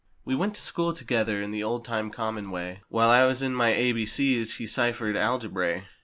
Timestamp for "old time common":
1.63-2.49